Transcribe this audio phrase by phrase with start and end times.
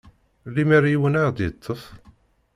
[0.53, 1.81] Lemer yiwen ad ɣ-yeṭṭef?